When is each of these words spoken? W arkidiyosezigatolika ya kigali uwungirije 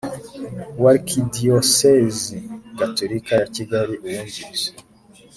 W 0.83 0.85
arkidiyosezigatolika 0.93 3.31
ya 3.41 3.47
kigali 3.55 3.93
uwungirije 4.05 4.69